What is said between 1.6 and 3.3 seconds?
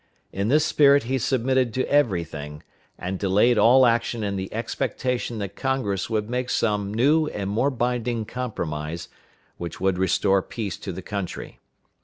to every thing, and